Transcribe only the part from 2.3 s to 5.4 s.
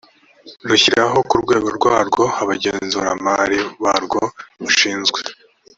abagenzuramali barwo bashinzwe